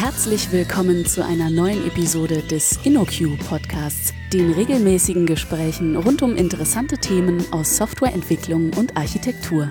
[0.00, 6.98] Herzlich willkommen zu einer neuen Episode des InnoQ Podcasts, den regelmäßigen Gesprächen rund um interessante
[6.98, 9.68] Themen aus Softwareentwicklung und Architektur.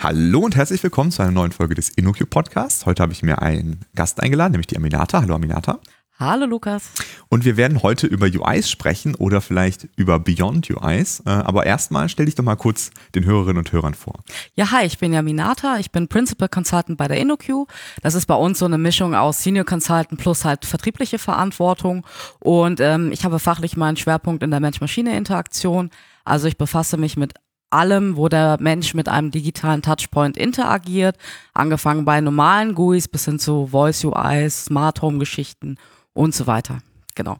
[0.00, 2.84] Hallo und herzlich willkommen zu einer neuen Folge des InnoQ Podcasts.
[2.84, 5.20] Heute habe ich mir einen Gast eingeladen, nämlich die Aminata.
[5.20, 5.78] Hallo Aminata.
[6.20, 6.90] Hallo Lukas.
[7.28, 11.20] Und wir werden heute über UIs sprechen oder vielleicht über Beyond UIs.
[11.20, 14.14] Äh, aber erstmal stell dich doch mal kurz den Hörerinnen und Hörern vor.
[14.56, 15.76] Ja, hi, ich bin Jaminata.
[15.78, 17.68] Ich bin Principal Consultant bei der InnoQ.
[18.02, 22.04] Das ist bei uns so eine Mischung aus Senior Consultant plus halt vertriebliche Verantwortung.
[22.40, 25.90] Und ähm, ich habe fachlich meinen Schwerpunkt in der Mensch-Maschine-Interaktion.
[26.24, 27.34] Also ich befasse mich mit
[27.70, 31.16] allem, wo der Mensch mit einem digitalen Touchpoint interagiert,
[31.54, 35.76] angefangen bei normalen GUIs bis hin zu Voice UIs, Smart Home Geschichten
[36.18, 36.78] und so weiter.
[37.14, 37.38] Genau.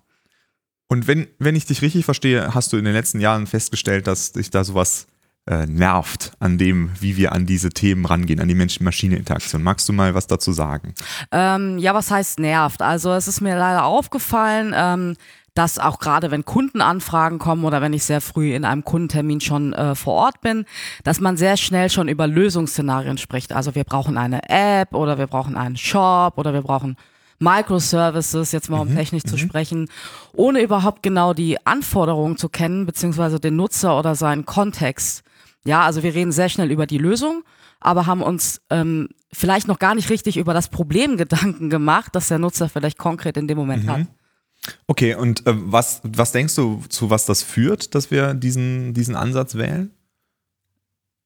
[0.88, 4.32] Und wenn, wenn ich dich richtig verstehe, hast du in den letzten Jahren festgestellt, dass
[4.32, 5.06] dich da sowas
[5.46, 9.62] äh, nervt an dem, wie wir an diese Themen rangehen, an die Mensch-Maschine-Interaktion.
[9.62, 10.94] Magst du mal was dazu sagen?
[11.32, 12.80] Ähm, ja, was heißt nervt?
[12.80, 15.16] Also es ist mir leider aufgefallen, ähm,
[15.54, 19.72] dass auch gerade wenn Kundenanfragen kommen oder wenn ich sehr früh in einem Kundentermin schon
[19.72, 20.66] äh, vor Ort bin,
[21.02, 23.52] dass man sehr schnell schon über Lösungsszenarien spricht.
[23.52, 26.96] Also wir brauchen eine App oder wir brauchen einen Shop oder wir brauchen
[27.38, 29.38] Microservices, jetzt mal um mhm, technisch zu mhm.
[29.38, 29.90] sprechen,
[30.32, 35.22] ohne überhaupt genau die Anforderungen zu kennen, beziehungsweise den Nutzer oder seinen Kontext.
[35.64, 37.42] Ja, also wir reden sehr schnell über die Lösung,
[37.80, 42.28] aber haben uns ähm, vielleicht noch gar nicht richtig über das Problem Gedanken gemacht, dass
[42.28, 43.90] der Nutzer vielleicht konkret in dem Moment mhm.
[43.90, 44.06] hat.
[44.86, 49.14] Okay, und äh, was, was denkst du, zu was das führt, dass wir diesen, diesen
[49.14, 49.92] Ansatz wählen?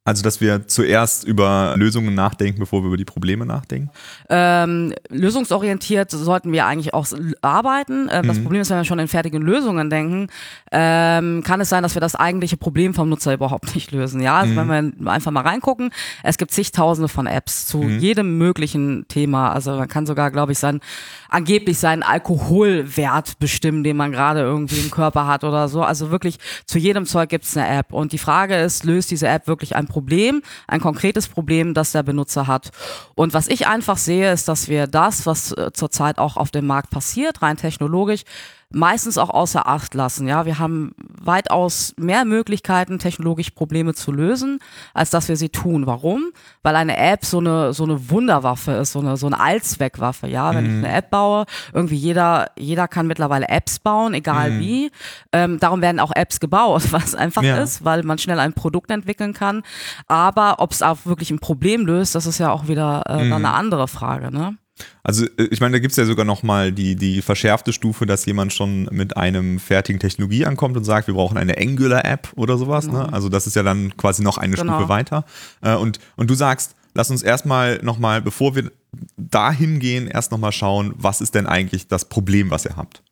[0.05, 3.89] Also, dass wir zuerst über Lösungen nachdenken, bevor wir über die Probleme nachdenken?
[4.29, 7.07] Ähm, lösungsorientiert sollten wir eigentlich auch
[7.41, 8.09] arbeiten.
[8.09, 8.43] Äh, das mhm.
[8.43, 10.27] Problem ist, wenn wir schon in fertigen Lösungen denken,
[10.73, 14.21] ähm, kann es sein, dass wir das eigentliche Problem vom Nutzer überhaupt nicht lösen.
[14.21, 14.69] Ja, also mhm.
[14.69, 15.91] wenn wir einfach mal reingucken,
[16.25, 18.01] es gibt zigtausende von Apps zu mhm.
[18.01, 19.53] jedem möglichen Thema.
[19.53, 20.81] Also man kann sogar, glaube ich, sein,
[21.29, 25.83] angeblich seinen Alkoholwert bestimmen, den man gerade irgendwie im Körper hat oder so.
[25.83, 27.93] Also wirklich zu jedem Zeug gibt es eine App.
[27.93, 32.03] Und die Frage ist, löst diese App wirklich ein Problem, ein konkretes Problem, das der
[32.03, 32.71] Benutzer hat.
[33.15, 36.67] Und was ich einfach sehe, ist, dass wir das, was äh, zurzeit auch auf dem
[36.67, 38.23] Markt passiert, rein technologisch,
[38.73, 40.27] meistens auch außer Acht lassen.
[40.29, 44.59] Ja, wir haben weitaus mehr Möglichkeiten, technologisch Probleme zu lösen,
[44.95, 45.87] als dass wir sie tun.
[45.87, 46.33] Warum?
[46.63, 50.27] Weil eine App so eine so eine Wunderwaffe ist, so eine so eine Allzweckwaffe.
[50.27, 50.71] Ja, wenn mhm.
[50.71, 54.61] ich eine App baue, irgendwie jeder jeder kann mittlerweile Apps bauen, egal mhm.
[54.61, 54.91] wie.
[55.33, 57.59] Ähm, darum werden auch Apps gebaut, was einfach ja.
[57.59, 59.63] ist, weil man schnell ein Produkt entwickeln kann.
[60.09, 63.33] Aber ob es auch wirklich ein Problem löst, das ist ja auch wieder äh, mhm.
[63.33, 64.33] eine andere Frage.
[64.33, 64.57] Ne?
[65.03, 68.25] Also äh, ich meine, da gibt es ja sogar nochmal die, die verschärfte Stufe, dass
[68.27, 72.87] jemand schon mit einem fertigen Technologie ankommt und sagt, wir brauchen eine Angular-App oder sowas.
[72.87, 72.93] Ne?
[72.93, 73.07] Genau.
[73.07, 73.13] Ne?
[73.13, 74.75] Also das ist ja dann quasi noch eine genau.
[74.75, 75.25] Stufe weiter.
[75.61, 78.71] Äh, und, und du sagst, lass uns erstmal nochmal, bevor wir
[79.17, 83.03] dahin gehen, erst nochmal schauen, was ist denn eigentlich das Problem, was ihr habt?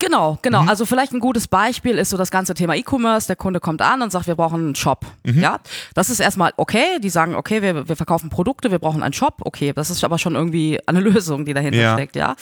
[0.00, 0.62] Genau, genau.
[0.62, 0.68] Mhm.
[0.68, 3.26] Also vielleicht ein gutes Beispiel ist so das ganze Thema E-Commerce.
[3.26, 5.04] Der Kunde kommt an und sagt, wir brauchen einen Shop.
[5.24, 5.40] Mhm.
[5.40, 5.60] Ja,
[5.94, 6.98] das ist erstmal okay.
[7.02, 9.34] Die sagen, okay, wir, wir verkaufen Produkte, wir brauchen einen Shop.
[9.40, 11.94] Okay, das ist aber schon irgendwie eine Lösung, die dahinter ja.
[11.94, 12.16] steckt.
[12.16, 12.34] Ja,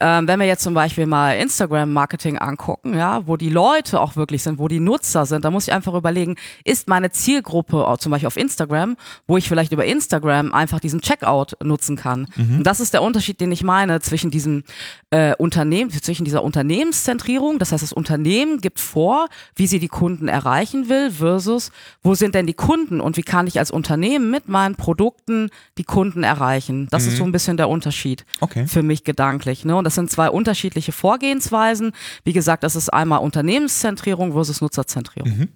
[0.00, 4.42] ähm, wenn wir jetzt zum Beispiel mal Instagram-Marketing angucken, ja, wo die Leute auch wirklich
[4.42, 8.26] sind, wo die Nutzer sind, da muss ich einfach überlegen, ist meine Zielgruppe zum Beispiel
[8.26, 8.96] auf Instagram,
[9.26, 12.26] wo ich vielleicht über Instagram einfach diesen Checkout nutzen kann.
[12.36, 12.58] Mhm.
[12.58, 14.64] Und das ist der Unterschied, den ich meine zwischen diesem
[15.10, 19.88] äh, Unternehmen, zwischen dieser Unternehmens Kundenzentrierung, das heißt, das Unternehmen gibt vor, wie sie die
[19.88, 24.30] Kunden erreichen will, versus wo sind denn die Kunden und wie kann ich als Unternehmen
[24.30, 26.86] mit meinen Produkten die Kunden erreichen.
[26.90, 27.08] Das mhm.
[27.08, 28.66] ist so ein bisschen der Unterschied okay.
[28.68, 29.64] für mich gedanklich.
[29.64, 29.74] Ne?
[29.74, 31.92] Und das sind zwei unterschiedliche Vorgehensweisen.
[32.22, 35.38] Wie gesagt, das ist einmal Unternehmenszentrierung versus Nutzerzentrierung.
[35.38, 35.48] Mhm.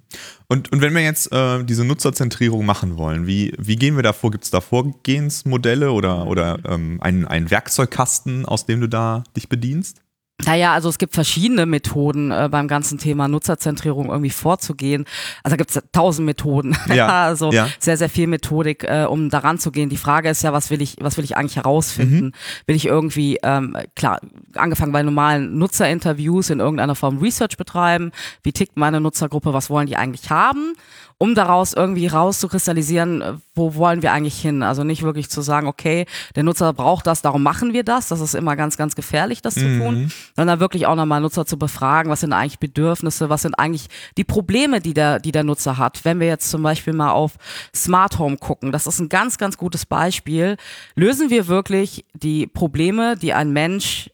[0.49, 4.13] Und, und wenn wir jetzt äh, diese Nutzerzentrierung machen wollen, wie, wie gehen wir da
[4.13, 4.33] vor?
[4.33, 9.49] Gibt es da Vorgehensmodelle oder, oder ähm, einen, einen Werkzeugkasten, aus dem du da dich
[9.49, 10.03] bedienst?
[10.45, 15.07] Naja, also es gibt verschiedene Methoden äh, beim ganzen Thema Nutzerzentrierung irgendwie vorzugehen.
[15.43, 16.77] Also da gibt es tausend Methoden.
[16.97, 17.69] Ja, also ja.
[17.79, 19.91] sehr, sehr viel Methodik, äh, um daran zu gehen.
[19.91, 22.27] Die Frage ist ja, was will ich, was will ich eigentlich herausfinden?
[22.27, 22.33] Mhm.
[22.67, 24.21] Will ich irgendwie, ähm, klar,
[24.55, 28.13] angefangen bei normalen Nutzerinterviews in irgendeiner Form Research betreiben?
[28.43, 29.53] Wie tickt meine Nutzergruppe?
[29.53, 30.75] Was wollen die eigentlich haben?
[31.19, 34.63] Um daraus irgendwie rauszukristallisieren, äh, wo wollen wir eigentlich hin?
[34.63, 36.05] Also nicht wirklich zu sagen, okay,
[36.35, 38.09] der Nutzer braucht das, darum machen wir das.
[38.09, 39.61] Das ist immer ganz, ganz gefährlich, das mhm.
[39.61, 39.95] zu tun.
[39.95, 40.13] Mhm.
[40.37, 43.87] Sondern wirklich auch nochmal Nutzer zu befragen, was sind eigentlich Bedürfnisse, was sind eigentlich
[44.19, 46.05] die Probleme, die der, die der Nutzer hat.
[46.05, 47.37] Wenn wir jetzt zum Beispiel mal auf
[47.75, 50.57] Smart Home gucken, das ist ein ganz, ganz gutes Beispiel.
[50.95, 54.11] Lösen wir wirklich die Probleme, die ein Mensch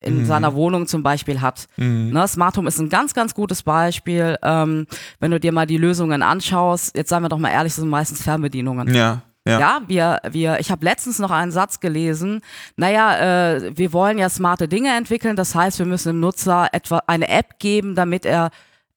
[0.00, 0.24] in mhm.
[0.24, 1.66] seiner Wohnung zum Beispiel hat.
[1.76, 2.10] Mhm.
[2.12, 4.36] Ne, Smart Home ist ein ganz, ganz gutes Beispiel.
[4.42, 4.86] Ähm,
[5.18, 7.90] wenn du dir mal die Lösungen anschaust, jetzt seien wir doch mal ehrlich, das sind
[7.90, 8.92] meistens Fernbedienungen.
[8.94, 9.22] Ja.
[9.46, 9.58] Ja.
[9.58, 12.42] ja, wir, wir, ich habe letztens noch einen Satz gelesen.
[12.76, 15.34] Naja, äh, wir wollen ja smarte Dinge entwickeln.
[15.34, 18.50] Das heißt, wir müssen dem Nutzer etwa eine App geben, damit er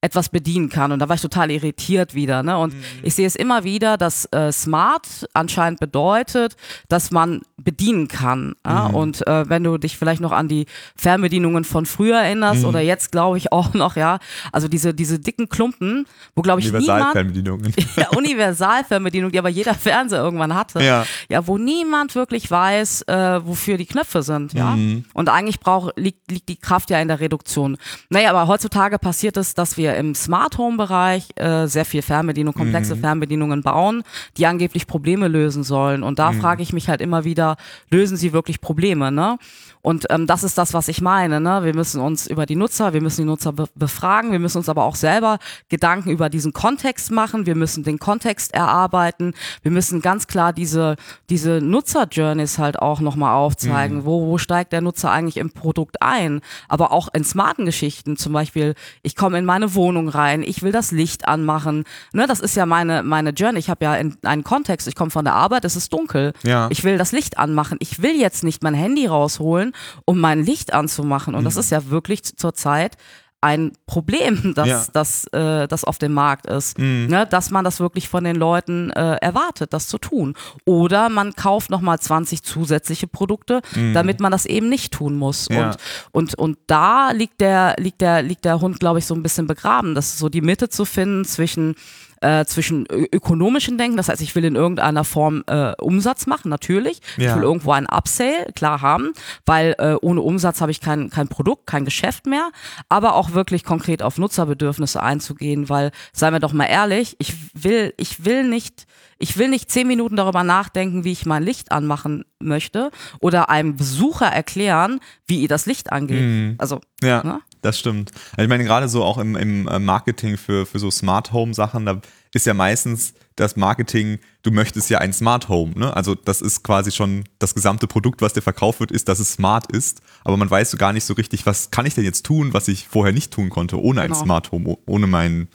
[0.03, 0.91] etwas bedienen kann.
[0.91, 2.43] Und da war ich total irritiert wieder.
[2.43, 2.57] Ne?
[2.57, 2.83] Und mhm.
[3.03, 6.57] ich sehe es immer wieder, dass äh, smart anscheinend bedeutet,
[6.89, 8.53] dass man bedienen kann.
[8.67, 8.89] Ja?
[8.89, 8.95] Mhm.
[8.95, 10.65] Und äh, wenn du dich vielleicht noch an die
[10.97, 12.67] Fernbedienungen von früher erinnerst mhm.
[12.67, 14.19] oder jetzt glaube ich auch noch, ja,
[14.51, 16.05] also diese, diese dicken Klumpen,
[16.35, 17.73] wo glaube ich Universalfernbedienungen.
[17.95, 20.83] ja, Universalfernbedienung, die aber jeder Fernseher irgendwann hatte.
[20.83, 24.51] Ja, ja wo niemand wirklich weiß, äh, wofür die Knöpfe sind.
[24.51, 24.71] Ja.
[24.71, 25.05] Mhm.
[25.13, 27.77] Und eigentlich braucht, liegt, liegt die Kraft ja in der Reduktion.
[28.09, 32.53] Naja, aber heutzutage passiert es, dass wir im Smart Home Bereich äh, sehr viel Fernbedienung,
[32.53, 32.99] komplexe mhm.
[33.01, 34.03] Fernbedienungen bauen,
[34.37, 36.03] die angeblich Probleme lösen sollen.
[36.03, 36.41] Und da mhm.
[36.41, 37.57] frage ich mich halt immer wieder,
[37.89, 39.37] lösen sie wirklich Probleme, ne?
[39.85, 41.41] Und ähm, das ist das, was ich meine.
[41.41, 41.65] Ne?
[41.65, 44.69] Wir müssen uns über die Nutzer, wir müssen die Nutzer be befragen, wir müssen uns
[44.69, 50.01] aber auch selber Gedanken über diesen Kontext machen, wir müssen den Kontext erarbeiten, wir müssen
[50.01, 50.95] ganz klar diese,
[51.29, 53.97] diese Nutzer-Journeys halt auch nochmal aufzeigen.
[53.97, 54.05] Mhm.
[54.05, 56.39] Wo, wo steigt der Nutzer eigentlich im Produkt ein?
[56.69, 60.71] Aber auch in smarten Geschichten, zum Beispiel, ich komme in meine Wohnung rein, ich will
[60.71, 61.83] das Licht anmachen.
[62.11, 62.27] Ne?
[62.27, 63.59] Das ist ja meine, meine Journey.
[63.59, 66.33] Ich habe ja in, einen Kontext, ich komme von der Arbeit, es ist dunkel.
[66.43, 66.67] Ja.
[66.69, 67.77] Ich will das Licht anmachen.
[67.79, 69.73] Ich will jetzt nicht mein Handy rausholen
[70.05, 71.35] um mein Licht anzumachen.
[71.35, 71.45] Und mhm.
[71.45, 72.97] das ist ja wirklich zurzeit
[73.43, 74.85] ein Problem, dass ja.
[74.93, 77.07] das, äh, das auf dem Markt ist, mhm.
[77.07, 77.27] ne?
[77.29, 80.35] dass man das wirklich von den Leuten äh, erwartet, das zu tun.
[80.65, 83.93] Oder man kauft nochmal 20 zusätzliche Produkte, mhm.
[83.93, 85.47] damit man das eben nicht tun muss.
[85.51, 85.71] Ja.
[85.71, 85.77] Und,
[86.11, 89.45] und, und da liegt der, liegt der, liegt der Hund, glaube ich, so ein bisschen
[89.45, 89.93] begraben.
[89.93, 91.75] Das ist so die Mitte zu finden zwischen
[92.23, 97.01] äh, zwischen ökonomischen Denken, das heißt, ich will in irgendeiner Form äh, Umsatz machen, natürlich.
[97.17, 97.29] Ja.
[97.29, 99.11] Ich will irgendwo einen Upsale, klar haben,
[99.45, 102.49] weil äh, ohne Umsatz habe ich kein, kein Produkt, kein Geschäft mehr,
[102.89, 107.93] aber auch wirklich konkret auf Nutzerbedürfnisse einzugehen, weil, seien wir doch mal ehrlich, ich will,
[107.97, 108.87] ich will nicht,
[109.19, 113.75] ich will nicht zehn Minuten darüber nachdenken, wie ich mein Licht anmachen möchte oder einem
[113.75, 116.21] Besucher erklären, wie ihr das Licht angeht.
[116.21, 116.55] Mhm.
[116.57, 117.23] Also, ja.
[117.23, 117.39] Ne?
[117.63, 118.11] Das stimmt.
[118.31, 121.53] Also ich meine, gerade so auch im, im äh, Marketing für, für so Smart Home
[121.53, 122.01] Sachen, da
[122.33, 125.73] ist ja meistens das Marketing, du möchtest ja ein Smart Home.
[125.75, 125.95] Ne?
[125.95, 129.33] Also das ist quasi schon das gesamte Produkt, was dir verkauft wird, ist, dass es
[129.33, 130.01] smart ist.
[130.25, 132.67] Aber man weiß so gar nicht so richtig, was kann ich denn jetzt tun, was
[132.67, 134.13] ich vorher nicht tun konnte, ohne genau.
[134.13, 135.47] ein Smart Home, ohne mein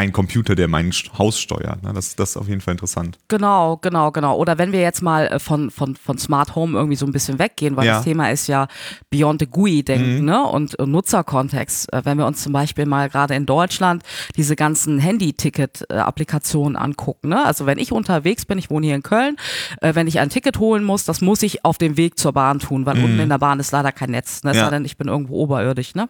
[0.00, 1.82] ein Computer, der mein Haus steuert.
[1.82, 1.92] Ne?
[1.92, 3.18] Das, das ist auf jeden Fall interessant.
[3.28, 4.34] Genau, genau, genau.
[4.36, 7.38] Oder wenn wir jetzt mal äh, von, von, von Smart Home irgendwie so ein bisschen
[7.38, 7.96] weggehen, weil ja.
[7.96, 8.66] das Thema ist ja
[9.10, 10.24] Beyond the GUI denken mhm.
[10.24, 10.42] ne?
[10.42, 11.92] und, und Nutzerkontext.
[11.92, 14.02] Äh, wenn wir uns zum Beispiel mal gerade in Deutschland
[14.36, 17.28] diese ganzen Handy-Ticket-Applikationen angucken.
[17.28, 17.44] Ne?
[17.44, 19.36] Also wenn ich unterwegs bin, ich wohne hier in Köln,
[19.82, 22.58] äh, wenn ich ein Ticket holen muss, das muss ich auf dem Weg zur Bahn
[22.58, 23.04] tun, weil mhm.
[23.04, 24.44] unten in der Bahn ist leider kein Netz.
[24.44, 24.56] Ne?
[24.56, 24.70] Ja.
[24.70, 25.94] Denn ich bin irgendwo oberirdisch.
[25.94, 26.08] Ne?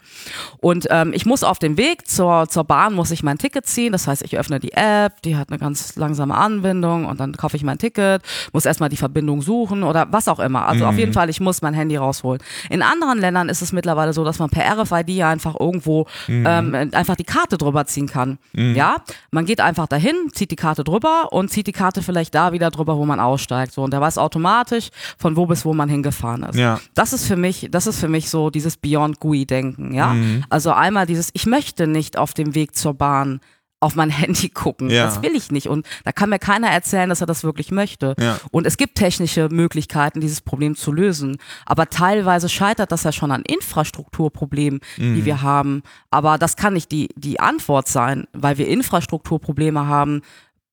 [0.58, 3.79] Und ähm, ich muss auf dem Weg zur, zur Bahn, muss ich mein Ticket ziehen
[3.80, 3.92] ziehen.
[3.92, 7.56] Das heißt, ich öffne die App, die hat eine ganz langsame Anbindung und dann kaufe
[7.56, 8.22] ich mein Ticket,
[8.52, 10.66] muss erstmal die Verbindung suchen oder was auch immer.
[10.66, 10.90] Also mhm.
[10.90, 12.42] auf jeden Fall, ich muss mein Handy rausholen.
[12.68, 16.44] In anderen Ländern ist es mittlerweile so, dass man per RFID einfach irgendwo mhm.
[16.46, 18.38] ähm, einfach die Karte drüber ziehen kann.
[18.52, 18.74] Mhm.
[18.74, 18.96] Ja,
[19.30, 22.70] man geht einfach dahin, zieht die Karte drüber und zieht die Karte vielleicht da wieder
[22.70, 23.72] drüber, wo man aussteigt.
[23.72, 26.56] So und der weiß automatisch, von wo bis wo man hingefahren ist.
[26.56, 26.80] Ja.
[26.94, 29.94] Das ist für mich, das ist für mich so dieses Beyond GUI Denken.
[29.94, 30.44] Ja, mhm.
[30.50, 33.40] also einmal dieses, ich möchte nicht auf dem Weg zur Bahn
[33.80, 34.90] auf mein Handy gucken.
[34.90, 35.06] Ja.
[35.06, 35.66] Das will ich nicht.
[35.66, 38.14] Und da kann mir keiner erzählen, dass er das wirklich möchte.
[38.20, 38.38] Ja.
[38.50, 41.38] Und es gibt technische Möglichkeiten, dieses Problem zu lösen.
[41.66, 45.14] Aber teilweise scheitert das ja schon an Infrastrukturproblemen, mhm.
[45.14, 45.82] die wir haben.
[46.10, 50.22] Aber das kann nicht die, die Antwort sein, weil wir Infrastrukturprobleme haben,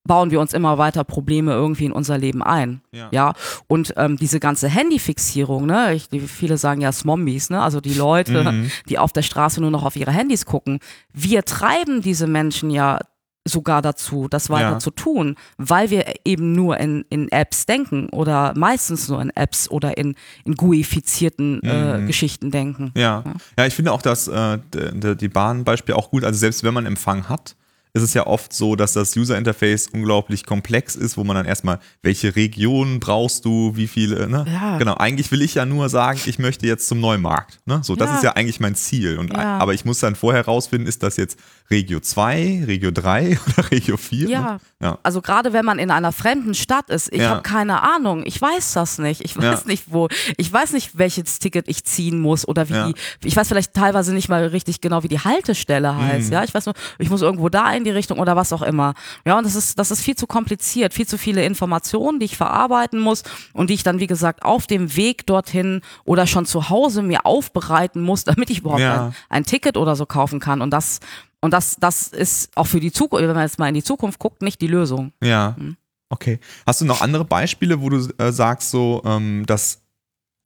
[0.07, 2.81] bauen wir uns immer weiter Probleme irgendwie in unser Leben ein.
[2.91, 3.09] Ja.
[3.11, 3.33] ja?
[3.67, 7.93] Und ähm, diese ganze Handyfixierung, ne, ich, die, viele sagen ja Smombies, ne, also die
[7.93, 8.71] Leute, mhm.
[8.89, 10.79] die auf der Straße nur noch auf ihre Handys gucken.
[11.13, 12.99] Wir treiben diese Menschen ja
[13.47, 14.79] sogar dazu, das weiter ja.
[14.79, 19.69] zu tun, weil wir eben nur in, in Apps denken oder meistens nur in Apps
[19.69, 22.07] oder in, in GUI-fizierten äh, mhm.
[22.07, 22.91] Geschichten denken.
[22.95, 23.23] Ja.
[23.25, 23.33] ja.
[23.57, 26.23] ja, ich finde auch das äh, die Bahn-Beispiel auch gut.
[26.23, 27.55] Also selbst wenn man Empfang hat,
[27.93, 31.45] ist es ja oft so, dass das User Interface unglaublich komplex ist, wo man dann
[31.45, 34.45] erstmal, welche Region brauchst du, wie viele, ne?
[34.51, 34.77] Ja.
[34.77, 37.59] Genau, eigentlich will ich ja nur sagen, ich möchte jetzt zum Neumarkt.
[37.65, 37.79] Ne?
[37.83, 38.15] So, das ja.
[38.15, 39.17] ist ja eigentlich mein Ziel.
[39.17, 39.57] Und, ja.
[39.57, 41.39] Aber ich muss dann vorher rausfinden, ist das jetzt
[41.69, 44.29] Regio 2, Regio 3 oder Regio 4?
[44.29, 44.41] Ja.
[44.41, 44.59] Ne?
[44.81, 44.99] ja.
[45.03, 48.73] Also gerade wenn man in einer fremden Stadt ist, ich habe keine Ahnung, ich weiß
[48.73, 49.21] das nicht.
[49.23, 53.27] Ich weiß nicht, wo, ich weiß nicht, welches Ticket ich ziehen muss oder wie die,
[53.27, 56.27] ich weiß vielleicht teilweise nicht mal richtig genau, wie die Haltestelle heißt.
[56.27, 56.33] Mhm.
[56.33, 58.93] Ja, ich weiß nur, ich muss irgendwo da in die Richtung oder was auch immer.
[59.25, 62.37] Ja, und das ist, das ist viel zu kompliziert, viel zu viele Informationen, die ich
[62.37, 66.69] verarbeiten muss und die ich dann, wie gesagt, auf dem Weg dorthin oder schon zu
[66.69, 69.07] Hause mir aufbereiten muss, damit ich überhaupt ja.
[69.07, 70.61] ein, ein Ticket oder so kaufen kann.
[70.61, 70.99] Und das,
[71.41, 74.19] und das, das ist auch für die Zukunft, wenn man jetzt mal in die Zukunft
[74.19, 75.13] guckt, nicht die Lösung.
[75.23, 75.55] Ja.
[75.57, 75.77] Hm.
[76.09, 76.39] Okay.
[76.65, 79.81] Hast du noch andere Beispiele, wo du äh, sagst, so, ähm, dass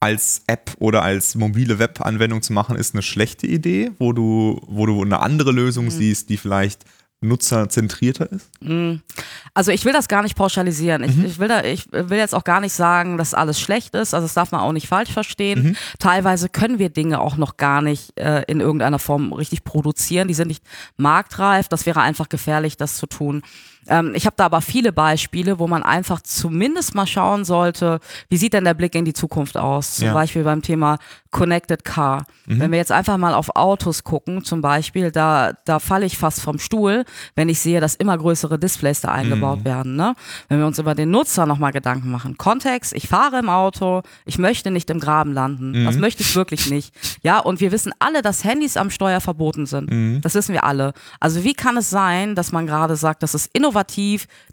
[0.01, 4.87] als App oder als mobile Webanwendung zu machen, ist eine schlechte Idee, wo du, wo
[4.87, 5.91] du eine andere Lösung mhm.
[5.91, 6.85] siehst, die vielleicht
[7.21, 8.49] nutzerzentrierter ist?
[8.61, 9.01] Mhm.
[9.53, 11.03] Also ich will das gar nicht pauschalisieren.
[11.03, 11.25] Ich, mhm.
[11.25, 14.13] ich, will da, ich will jetzt auch gar nicht sagen, dass alles schlecht ist.
[14.13, 15.63] Also das darf man auch nicht falsch verstehen.
[15.63, 15.75] Mhm.
[15.99, 20.27] Teilweise können wir Dinge auch noch gar nicht äh, in irgendeiner Form richtig produzieren.
[20.27, 20.63] Die sind nicht
[20.97, 21.67] marktreif.
[21.67, 23.43] Das wäre einfach gefährlich, das zu tun.
[23.87, 28.37] Ähm, ich habe da aber viele Beispiele, wo man einfach zumindest mal schauen sollte, wie
[28.37, 29.95] sieht denn der Blick in die Zukunft aus?
[29.95, 30.13] Zum ja.
[30.13, 30.97] Beispiel beim Thema
[31.31, 32.25] Connected Car.
[32.45, 32.59] Mhm.
[32.59, 36.41] Wenn wir jetzt einfach mal auf Autos gucken, zum Beispiel, da, da falle ich fast
[36.41, 39.65] vom Stuhl, wenn ich sehe, dass immer größere Displays da eingebaut mhm.
[39.65, 39.95] werden.
[39.95, 40.13] Ne?
[40.49, 42.37] Wenn wir uns über den Nutzer nochmal Gedanken machen.
[42.37, 45.71] Kontext, ich fahre im Auto, ich möchte nicht im Graben landen.
[45.71, 45.85] Mhm.
[45.85, 46.93] Das möchte ich wirklich nicht.
[47.23, 49.89] Ja, und wir wissen alle, dass Handys am Steuer verboten sind.
[49.89, 50.21] Mhm.
[50.21, 50.93] Das wissen wir alle.
[51.19, 53.70] Also wie kann es sein, dass man gerade sagt, dass es innovativ,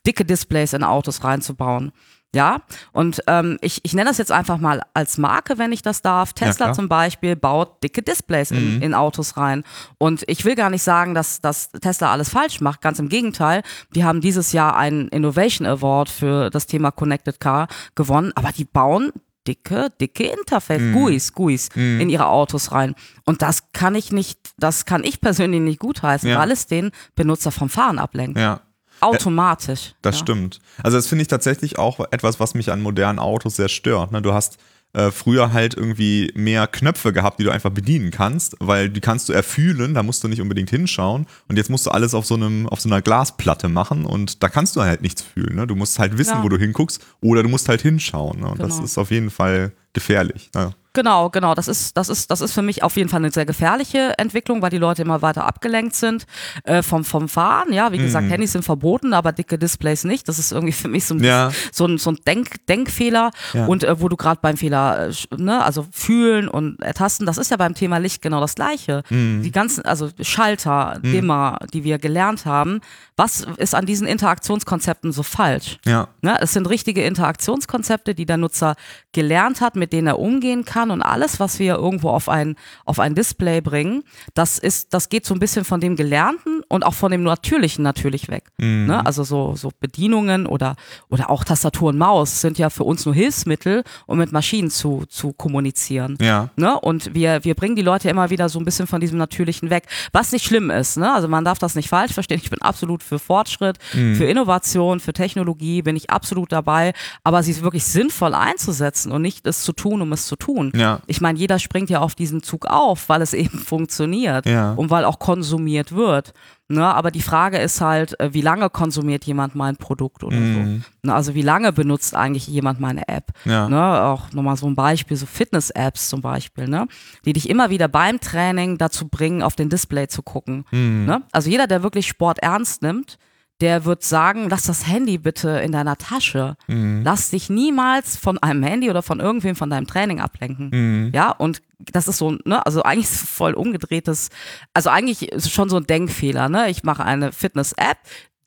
[0.07, 1.93] dicke Displays in Autos reinzubauen?
[2.35, 2.61] Ja,
[2.93, 6.35] und ähm, ich, ich nenne das jetzt einfach mal als Marke, wenn ich das darf.
[6.35, 8.83] Tesla ja, zum Beispiel baut dicke Displays in, mhm.
[8.83, 9.65] in Autos rein.
[9.97, 12.83] Und ich will gar nicht sagen, dass, dass Tesla alles falsch macht.
[12.83, 13.63] Ganz im Gegenteil.
[13.95, 18.33] Die haben dieses Jahr einen Innovation Award für das Thema Connected Car gewonnen.
[18.35, 19.11] Aber die bauen
[19.47, 20.93] dicke, dicke Interface, mm.
[20.93, 22.01] GUIs, GUIs mm.
[22.01, 22.95] in ihre Autos rein.
[23.25, 26.39] Und das kann ich nicht, das kann ich persönlich nicht gutheißen, ja.
[26.39, 28.39] weil es den Benutzer vom Fahren ablenkt.
[28.39, 28.61] Ja.
[29.01, 29.95] Automatisch.
[30.03, 30.21] Das ja.
[30.21, 30.61] stimmt.
[30.83, 34.13] Also das finde ich tatsächlich auch etwas, was mich an modernen Autos sehr stört.
[34.13, 34.23] Ne?
[34.23, 34.59] Du hast
[34.95, 39.29] äh, früher halt irgendwie mehr Knöpfe gehabt, die du einfach bedienen kannst, weil die kannst
[39.29, 41.27] du erfühlen, da musst du nicht unbedingt hinschauen.
[41.47, 44.49] Und jetzt musst du alles auf so einem, auf so einer Glasplatte machen und da
[44.49, 45.57] kannst du halt nichts fühlen.
[45.57, 45.67] Ne?
[45.67, 46.43] Du musst halt wissen, ja.
[46.43, 48.41] wo du hinguckst, oder du musst halt hinschauen.
[48.41, 48.47] Ne?
[48.47, 48.69] Und genau.
[48.69, 50.51] das ist auf jeden Fall gefährlich.
[50.55, 50.73] Ja.
[50.99, 51.55] Genau, genau.
[51.55, 54.63] Das ist, das ist, das ist für mich auf jeden Fall eine sehr gefährliche Entwicklung,
[54.63, 56.27] weil die Leute immer weiter abgelenkt sind
[56.65, 57.73] äh, vom, vom Fahren.
[57.73, 58.31] Ja, wie gesagt, mhm.
[58.31, 60.29] Handys sind verboten, aber dicke Displays nicht.
[60.29, 61.53] Das ist irgendwie für mich so ein, ja.
[61.71, 63.31] so ein, so ein Denk, Denkfehler.
[63.53, 63.67] Ja.
[63.67, 67.53] Und äh, wo du gerade beim Fehler, äh, ne, also fühlen und ertasten, das ist
[67.53, 69.05] ja beim Thema Licht genau das Gleiche.
[69.09, 69.43] Mhm.
[69.45, 71.13] Die ganzen, also Schalter, mhm.
[71.13, 72.81] Dimmer, die wir gelernt haben,
[73.15, 75.79] was ist an diesen Interaktionskonzepten so falsch?
[75.85, 76.09] Ja.
[76.23, 78.75] Ne, es sind richtige Interaktionskonzepte, die der Nutzer
[79.13, 82.57] gelernt hat, mit denen er umgehen kann kann und alles, was wir irgendwo auf ein,
[82.85, 84.03] auf ein Display bringen,
[84.35, 87.83] das ist, das geht so ein bisschen von dem Gelernten und auch von dem Natürlichen
[87.83, 88.45] natürlich weg.
[88.59, 88.87] Mhm.
[88.87, 89.07] Ne?
[89.07, 90.77] Also so, so Bedienungen oder,
[91.09, 95.05] oder auch Tastatur und Maus sind ja für uns nur Hilfsmittel, um mit Maschinen zu,
[95.09, 96.17] zu kommunizieren.
[96.21, 96.51] Ja.
[96.57, 96.79] Ne?
[96.81, 99.85] Und wir, wir bringen die Leute immer wieder so ein bisschen von diesem Natürlichen weg,
[100.13, 100.97] was nicht schlimm ist.
[100.97, 101.13] Ne?
[101.13, 102.41] Also man darf das nicht falsch verstehen.
[102.43, 104.17] Ich bin absolut für Fortschritt, mhm.
[104.17, 106.93] für Innovation, für Technologie bin ich absolut dabei,
[107.25, 110.73] aber sie wirklich sinnvoll einzusetzen und nicht es zu tun, um es zu tun.
[110.79, 111.01] Ja.
[111.07, 114.73] Ich meine, jeder springt ja auf diesen Zug auf, weil es eben funktioniert ja.
[114.73, 116.33] und weil auch konsumiert wird.
[116.71, 120.55] Ne, aber die Frage ist halt, äh, wie lange konsumiert jemand mein Produkt oder mhm.
[120.55, 121.09] so.
[121.09, 123.33] Ne, also wie lange benutzt eigentlich jemand meine App?
[123.47, 123.71] Ja.
[123.71, 126.87] Ne, auch nochmal so ein Beispiel, so Fitness-Apps zum Beispiel, ne,
[127.25, 130.67] die dich immer wieder beim Training dazu bringen, auf den Display zu gucken.
[130.71, 131.07] Mhm.
[131.07, 131.23] Ne?
[131.33, 133.19] Also jeder, der wirklich Sport ernst nimmt,
[133.61, 136.57] der wird sagen, lass das Handy bitte in deiner Tasche.
[136.69, 137.03] Mhm.
[137.05, 140.71] Lass dich niemals von einem Handy oder von irgendwem von deinem Training ablenken.
[140.73, 141.11] Mhm.
[141.13, 144.31] Ja, und das ist so, ne, also eigentlich voll umgedrehtes,
[144.75, 146.71] also eigentlich ist schon so ein Denkfehler, ne?
[146.71, 147.99] Ich mache eine Fitness-App,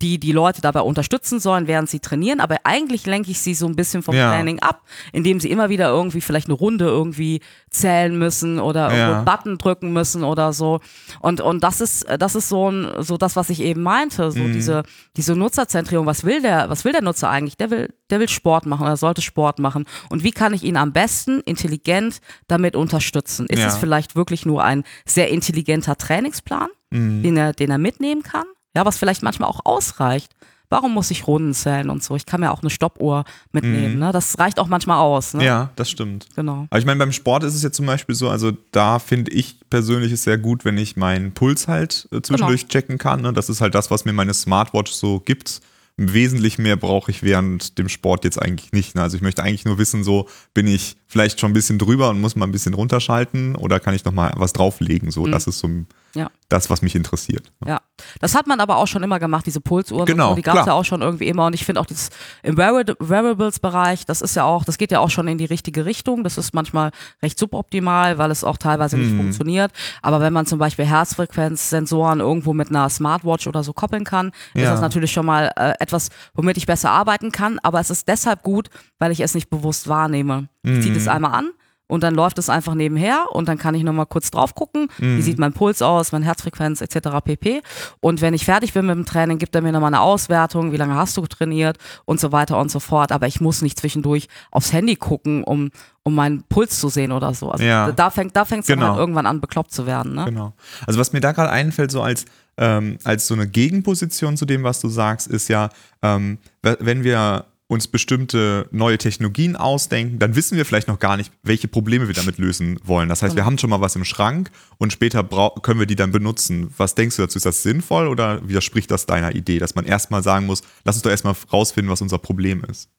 [0.01, 2.39] die die Leute dabei unterstützen sollen, während sie trainieren.
[2.39, 4.31] Aber eigentlich lenke ich sie so ein bisschen vom ja.
[4.31, 4.81] Training ab,
[5.13, 9.21] indem sie immer wieder irgendwie vielleicht eine Runde irgendwie zählen müssen oder ja.
[9.21, 10.79] Button drücken müssen oder so.
[11.19, 14.39] Und, und das ist, das ist so ein, so das, was ich eben meinte, so
[14.39, 14.53] mhm.
[14.53, 14.83] diese,
[15.15, 16.05] diese Nutzerzentrierung.
[16.05, 17.57] Was will der, was will der Nutzer eigentlich?
[17.57, 19.85] Der will, der will Sport machen oder sollte Sport machen.
[20.09, 23.45] Und wie kann ich ihn am besten intelligent damit unterstützen?
[23.47, 23.67] Ist ja.
[23.67, 27.21] es vielleicht wirklich nur ein sehr intelligenter Trainingsplan, mhm.
[27.21, 28.45] den er, den er mitnehmen kann?
[28.75, 30.33] Ja, was vielleicht manchmal auch ausreicht.
[30.71, 32.15] Warum muss ich Runden zählen und so?
[32.15, 33.95] Ich kann mir auch eine Stoppuhr mitnehmen.
[33.95, 33.99] Mhm.
[33.99, 34.11] Ne?
[34.13, 35.33] Das reicht auch manchmal aus.
[35.33, 35.43] Ne?
[35.43, 36.27] Ja, das stimmt.
[36.33, 36.65] Genau.
[36.69, 39.57] Aber ich meine, beim Sport ist es jetzt zum Beispiel so, also da finde ich
[39.69, 42.71] persönlich es sehr gut, wenn ich meinen Puls halt äh, zwischendurch genau.
[42.71, 43.21] checken kann.
[43.21, 43.33] Ne?
[43.33, 45.59] Das ist halt das, was mir meine Smartwatch so gibt.
[45.97, 48.95] Wesentlich mehr brauche ich während dem Sport jetzt eigentlich nicht.
[48.95, 49.01] Ne?
[49.01, 52.21] Also ich möchte eigentlich nur wissen, so bin ich vielleicht schon ein bisschen drüber und
[52.21, 55.11] muss mal ein bisschen runterschalten oder kann ich noch mal was drauflegen.
[55.11, 55.31] So, mhm.
[55.31, 55.67] das ist so
[56.15, 56.29] ja.
[56.49, 57.51] das, was mich interessiert.
[57.65, 57.81] Ja,
[58.19, 60.05] das hat man aber auch schon immer gemacht, diese Pulsuhren.
[60.05, 61.45] Genau, so, die gab es ja auch schon irgendwie immer.
[61.45, 62.09] Und ich finde auch dieses
[62.43, 66.23] im Wearables-Bereich, das ist ja auch, das geht ja auch schon in die richtige Richtung.
[66.23, 66.91] Das ist manchmal
[67.21, 69.17] recht suboptimal, weil es auch teilweise nicht mhm.
[69.17, 69.71] funktioniert.
[70.01, 74.63] Aber wenn man zum Beispiel Herzfrequenzsensoren irgendwo mit einer Smartwatch oder so koppeln kann, ja.
[74.63, 77.59] ist das natürlich schon mal äh, etwas, womit ich besser arbeiten kann.
[77.59, 80.49] Aber es ist deshalb gut, weil ich es nicht bewusst wahrnehme.
[80.63, 81.09] Ich ziehe das mhm.
[81.09, 81.51] einmal an
[81.91, 85.17] und dann läuft es einfach nebenher und dann kann ich nochmal kurz drauf gucken, mhm.
[85.17, 87.19] wie sieht mein Puls aus, meine Herzfrequenz etc.
[87.21, 87.61] pp.
[87.99, 90.77] Und wenn ich fertig bin mit dem Training, gibt er mir nochmal eine Auswertung, wie
[90.77, 93.11] lange hast du trainiert und so weiter und so fort.
[93.11, 95.69] Aber ich muss nicht zwischendurch aufs Handy gucken, um,
[96.03, 97.51] um meinen Puls zu sehen oder so.
[97.51, 97.91] Also ja.
[97.91, 98.61] da fängt da genau.
[98.67, 100.15] dann halt irgendwann an, bekloppt zu werden.
[100.15, 100.23] Ne?
[100.23, 100.53] Genau.
[100.87, 102.23] Also was mir da gerade einfällt, so als
[102.57, 105.69] ähm, als so eine Gegenposition zu dem, was du sagst, ist ja,
[106.01, 111.31] ähm, wenn wir uns bestimmte neue Technologien ausdenken, dann wissen wir vielleicht noch gar nicht,
[111.41, 113.07] welche Probleme wir damit lösen wollen.
[113.07, 115.23] Das heißt, wir haben schon mal was im Schrank und später
[115.61, 116.73] können wir die dann benutzen.
[116.75, 117.37] Was denkst du dazu?
[117.37, 121.03] Ist das sinnvoll oder widerspricht das deiner Idee, dass man erstmal sagen muss, lass uns
[121.03, 122.89] doch erstmal rausfinden, was unser Problem ist?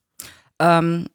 [0.59, 1.07] Ähm,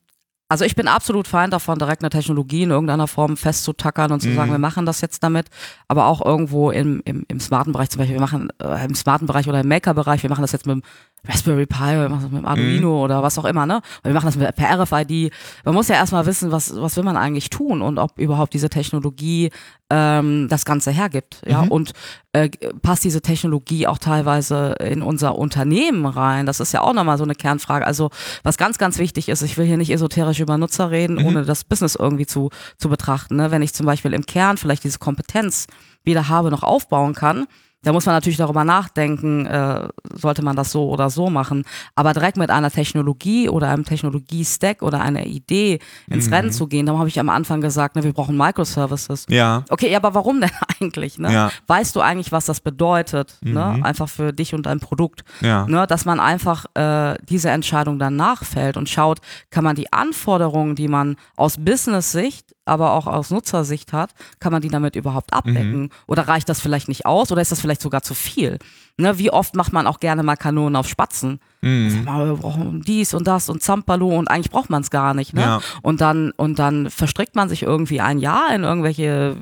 [0.50, 4.30] also ich bin absolut Feind davon, direkt eine Technologie in irgendeiner Form festzutackern und zu
[4.30, 4.36] mhm.
[4.36, 5.48] sagen, wir machen das jetzt damit,
[5.90, 9.28] aber auch irgendwo im, im, im smarten Bereich, zum Beispiel, wir machen äh, im smarten
[9.28, 10.84] Bereich oder im Maker-Bereich, wir machen das jetzt mit dem
[11.28, 13.02] Raspberry Pi oder mit dem Arduino mhm.
[13.02, 13.82] oder was auch immer, ne?
[14.04, 15.32] wir machen das mit, per RFID.
[15.66, 18.70] Man muss ja erstmal wissen, was, was will man eigentlich tun und ob überhaupt diese
[18.70, 19.52] Technologie
[19.90, 21.42] ähm, das Ganze hergibt.
[21.46, 21.72] Ja, mhm.
[21.72, 21.94] und
[22.34, 22.50] äh,
[22.82, 26.46] passt diese Technologie auch teilweise in unser Unternehmen rein?
[26.46, 27.86] Das ist ja auch nochmal so eine Kernfrage.
[27.86, 28.10] Also,
[28.44, 31.26] was ganz, ganz wichtig ist, ich will hier nicht esoterisch über Nutzer reden, mhm.
[31.26, 33.38] ohne das Business irgendwie zu, zu betrachten.
[33.38, 33.52] Ne?
[33.52, 35.68] Wenn ich zum Beispiel im Kern vielleicht diese Kompetenz
[36.04, 37.48] weder habe noch aufbauen kann,
[37.88, 41.64] da muss man natürlich darüber nachdenken, äh, sollte man das so oder so machen.
[41.96, 45.80] Aber direkt mit einer Technologie oder einem Technologie-Stack oder einer Idee
[46.10, 46.34] ins mhm.
[46.34, 49.26] Rennen zu gehen, da habe ich am Anfang gesagt, ne, wir brauchen Microservices.
[49.30, 49.64] Ja.
[49.70, 50.52] Okay, aber warum denn
[50.82, 51.18] eigentlich?
[51.18, 51.32] Ne?
[51.32, 51.50] Ja.
[51.68, 53.38] Weißt du eigentlich, was das bedeutet?
[53.40, 53.52] Ne?
[53.52, 53.54] Mhm.
[53.80, 53.86] Ne?
[53.86, 55.24] Einfach für dich und dein Produkt.
[55.40, 55.66] Ja.
[55.66, 55.88] Ne?
[55.88, 60.90] Dass man einfach äh, diese Entscheidung dann nachfällt und schaut, kann man die Anforderungen, die
[60.90, 65.82] man aus Business-Sicht aber auch aus Nutzersicht hat, kann man die damit überhaupt abdecken?
[65.82, 65.90] Mhm.
[66.08, 68.58] Oder reicht das vielleicht nicht aus oder ist das vielleicht sogar zu viel?
[69.00, 71.40] Ne, wie oft macht man auch gerne mal Kanonen auf Spatzen?
[71.62, 72.04] Mhm.
[72.04, 75.36] Mal, wir brauchen dies und das und Zampalo und eigentlich braucht man es gar nicht.
[75.36, 75.42] Ne?
[75.42, 75.62] Ja.
[75.84, 79.38] Und dann und dann verstrickt man sich irgendwie ein Jahr in irgendwelche,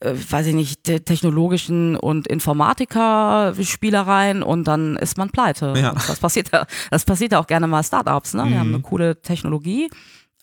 [0.00, 5.72] äh, weiß ich nicht, te technologischen und Informatiker-Spielereien und dann ist man pleite.
[5.76, 5.94] Ja.
[5.94, 8.34] Das passiert ja, das passiert ja auch gerne mal Startups.
[8.34, 8.44] Ne?
[8.44, 8.50] Mhm.
[8.50, 9.88] Wir haben eine coole Technologie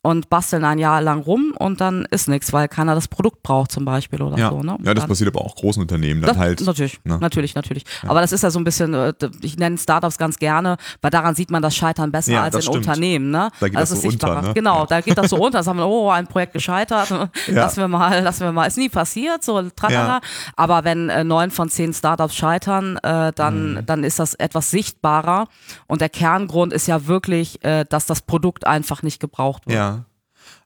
[0.06, 3.72] und basteln ein Jahr lang rum und dann ist nichts, weil keiner das Produkt braucht
[3.72, 4.52] zum Beispiel oder ja.
[4.52, 4.62] so.
[4.62, 4.78] Ne?
[4.84, 6.62] Ja, das passiert aber auch großen Unternehmen dann das, halt.
[6.62, 7.18] Natürlich, ne?
[7.20, 7.86] natürlich, natürlich.
[8.04, 8.12] Ja.
[8.12, 11.34] Aber das ist ja so ein bisschen, äh, ich nenne Startups ganz gerne, weil daran
[11.34, 12.78] sieht man das Scheitern besser ja, als in stimmt.
[12.78, 13.32] Unternehmen.
[13.32, 13.50] Ne?
[13.60, 14.42] Da geht also das so unter.
[14.44, 14.54] Ne?
[14.54, 15.58] Genau, da geht das so unter.
[15.58, 17.10] Da sagen wir, oh, ein Projekt gescheitert,
[17.48, 18.68] lassen wir mal, lassen wir mal.
[18.68, 20.22] Ist nie passiert, so tralala.
[20.56, 23.86] Aber wenn äh, neun von zehn Startups scheitern, äh, dann, mhm.
[23.88, 25.48] dann ist das etwas sichtbarer.
[25.88, 29.76] Und der Kerngrund ist ja wirklich, äh, dass das Produkt einfach nicht gebraucht wird.
[29.78, 29.95] Ja.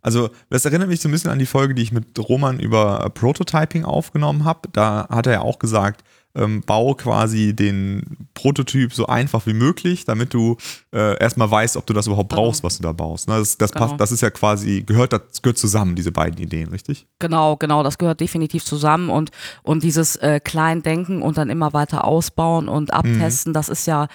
[0.01, 3.09] Also, das erinnert mich so ein bisschen an die Folge, die ich mit Roman über
[3.13, 4.69] Prototyping aufgenommen habe.
[4.71, 6.03] Da hat er ja auch gesagt,
[6.35, 10.57] ähm, baue quasi den Prototyp so einfach wie möglich, damit du
[10.93, 12.43] äh, erstmal weißt, ob du das überhaupt genau.
[12.43, 13.27] brauchst, was du da baust.
[13.27, 13.37] Ne?
[13.37, 13.87] Das, das, genau.
[13.87, 17.07] passt, das ist ja quasi, gehört, das gehört zusammen, diese beiden Ideen, richtig?
[17.17, 19.31] Genau, genau, das gehört definitiv zusammen und,
[19.63, 23.53] und dieses äh, Kleindenken und dann immer weiter ausbauen und abtesten, mhm.
[23.53, 24.07] das ist ja,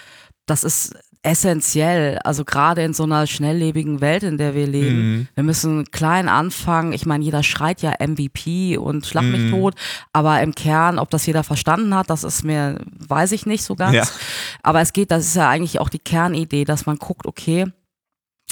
[0.47, 4.97] das ist essentiell, also gerade in so einer schnelllebigen Welt, in der wir leben.
[4.97, 5.29] Mhm.
[5.35, 6.93] Wir müssen klein anfangen.
[6.93, 9.51] Ich meine, jeder schreit ja MVP und schlag mich mhm.
[9.51, 9.75] tot,
[10.13, 13.75] aber im Kern, ob das jeder verstanden hat, das ist mir, weiß ich nicht so
[13.75, 13.95] ganz.
[13.95, 14.05] Ja.
[14.63, 17.67] Aber es geht, das ist ja eigentlich auch die Kernidee, dass man guckt, okay,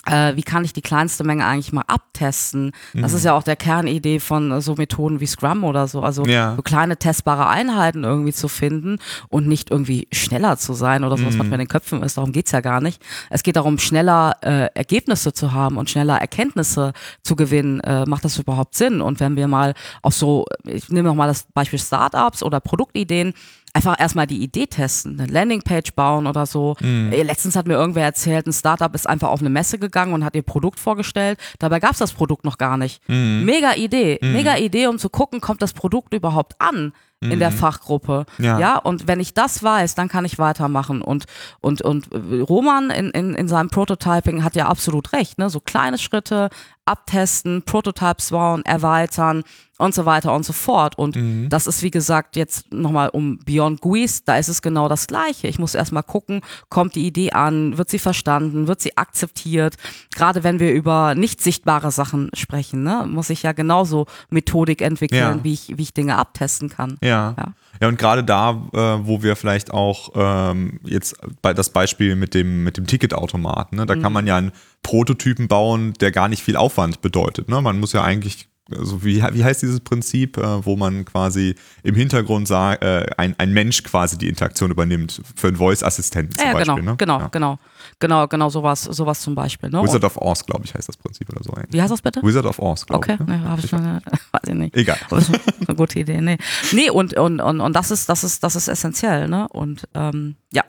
[0.07, 2.73] äh, wie kann ich die kleinste Menge eigentlich mal abtesten?
[2.93, 3.19] Das mhm.
[3.19, 6.03] ist ja auch der Kernidee von äh, so Methoden wie Scrum oder so.
[6.03, 6.57] Also ja.
[6.57, 11.25] so kleine testbare Einheiten irgendwie zu finden und nicht irgendwie schneller zu sein oder so,
[11.25, 11.39] was mhm.
[11.39, 12.17] manchmal in den Köpfen ist.
[12.17, 13.01] Darum geht's ja gar nicht.
[13.31, 17.81] Es geht darum, schneller äh, Ergebnisse zu haben und schneller Erkenntnisse zu gewinnen.
[17.81, 19.01] Äh, macht das überhaupt Sinn?
[19.01, 23.35] Und wenn wir mal auch so, ich nehme noch mal das Beispiel Startups oder Produktideen,
[23.73, 26.77] einfach erstmal die Idee testen, eine Landingpage bauen oder so.
[26.81, 27.11] Mhm.
[27.11, 30.37] Letztens hat mir irgendwer erzählt, ein Startup ist einfach auf eine Messe gegangen und hat
[30.37, 31.39] ihr Produkt vorgestellt.
[31.59, 33.07] Dabei gab es das Produkt noch gar nicht.
[33.09, 33.45] Mhm.
[33.45, 34.33] Mega Idee, mhm.
[34.33, 37.55] mega Idee, um zu gucken, kommt das Produkt überhaupt an in der mhm.
[37.55, 38.27] Fachgruppe.
[38.39, 38.59] Ja.
[38.59, 41.03] ja, und wenn ich das weiß, dann kann ich weitermachen.
[41.03, 41.27] Und,
[41.61, 45.49] und, und Roman in, in, in seinem Prototyping hat ja absolut recht, ne?
[45.49, 46.51] So kleine Schritte,
[46.85, 49.45] abtesten, Prototypes bauen, erweitern
[49.79, 50.97] und so weiter und so fort.
[50.97, 51.49] Und mhm.
[51.49, 55.49] das ist, wie gesagt, jetzt nochmal um Beyond GUIs, da ist es genau das Gleiche.
[55.49, 59.77] Ich muss erstmal gucken, kommt die Idee an, wird sie verstanden, wird sie akzeptiert.
[60.15, 65.39] Gerade wenn wir über nicht sichtbare Sachen sprechen, ne, muss ich ja genauso Methodik entwickeln,
[65.39, 65.45] ja.
[65.45, 66.99] wie, ich, wie ich Dinge abtesten kann.
[67.03, 67.35] Ja.
[67.37, 67.55] Ja.
[67.83, 67.89] Ja.
[67.89, 72.63] Und gerade da, äh, wo wir vielleicht auch ähm, jetzt bei das Beispiel mit dem,
[72.65, 74.03] mit dem Ticketautomaten, ne, da mhm.
[74.03, 77.49] kann man ja einen Prototypen bauen, der gar nicht viel Aufwand bedeutet.
[77.49, 77.61] Ne?
[77.61, 81.95] Man muss ja eigentlich also wie, wie heißt dieses Prinzip, äh, wo man quasi im
[81.95, 86.53] Hintergrund sagt, äh, ein, ein Mensch quasi die Interaktion übernimmt für einen Voice-Assistenten zum ja,
[86.53, 86.77] Beispiel.
[86.77, 86.97] Genau, ne?
[86.97, 87.29] genau, ja.
[87.29, 87.59] genau,
[87.99, 89.69] genau, genau, sowas, sowas zum Beispiel.
[89.69, 89.83] Ne?
[89.83, 91.53] Wizard of Oz, glaube ich, heißt das Prinzip oder so.
[91.53, 91.73] Eigentlich.
[91.73, 92.23] Wie heißt das bitte?
[92.23, 93.15] Wizard of Oz, glaube okay.
[93.15, 93.21] ich.
[93.21, 93.49] Okay, ne?
[93.49, 93.85] habe ich schon,
[94.33, 94.77] weiß ich nicht.
[94.77, 94.99] Egal.
[95.11, 96.21] eine gute Idee.
[96.21, 96.39] Nee,
[96.73, 99.49] nee und, und, und, und das ist, das ist, das ist essentiell, ne?
[99.49, 100.63] Und ähm, ja.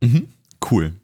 [0.00, 0.28] Mhm.
[0.70, 0.94] Cool.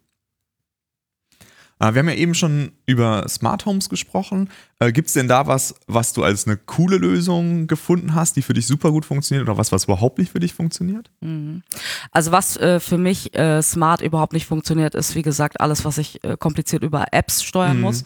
[1.82, 4.48] Äh, wir haben ja eben schon über Smart Homes gesprochen.
[4.82, 8.42] Äh, Gibt es denn da was, was du als eine coole Lösung gefunden hast, die
[8.42, 11.10] für dich super gut funktioniert oder was, was überhaupt nicht für dich funktioniert?
[11.20, 11.62] Mhm.
[12.10, 15.98] Also was äh, für mich äh, smart überhaupt nicht funktioniert, ist wie gesagt alles, was
[15.98, 17.82] ich äh, kompliziert über Apps steuern mhm.
[17.82, 18.04] muss.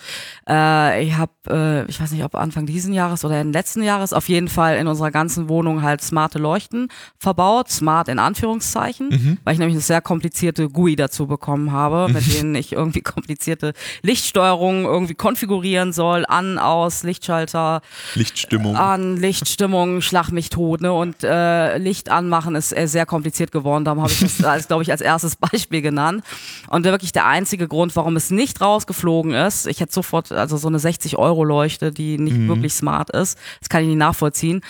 [0.49, 4.13] Äh, ich habe, äh, ich weiß nicht, ob Anfang diesen Jahres oder im letzten Jahres
[4.13, 9.39] auf jeden Fall in unserer ganzen Wohnung halt smarte Leuchten verbaut, smart in Anführungszeichen, mhm.
[9.45, 13.73] weil ich nämlich eine sehr komplizierte GUI dazu bekommen habe, mit denen ich irgendwie komplizierte
[14.03, 17.81] Lichtsteuerung irgendwie konfigurieren soll, an, aus, Lichtschalter.
[18.15, 18.77] Lichtstimmung.
[18.77, 20.93] An, Lichtstimmung, schlag mich tot, ne?
[20.93, 23.85] Und äh, Licht anmachen ist äh, sehr kompliziert geworden.
[23.85, 26.25] Darum habe ich das, als, glaube ich, als erstes Beispiel genannt.
[26.69, 30.69] Und wirklich der einzige Grund, warum es nicht rausgeflogen ist, ich hätte sofort, also so
[30.69, 32.49] eine 60-Euro-Leuchte, die nicht mhm.
[32.49, 34.63] wirklich smart ist, das kann ich nicht nachvollziehen.